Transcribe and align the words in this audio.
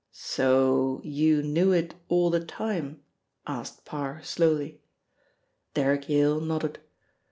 "So 0.13 0.99
you 1.03 1.43
knew 1.43 1.73
it 1.73 1.93
all 2.09 2.31
the 2.31 2.43
time?" 2.43 3.03
asked 3.45 3.85
Parr 3.85 4.23
slowly. 4.23 4.81
Derrick 5.75 6.09
Yak 6.09 6.41
nodded. 6.41 6.79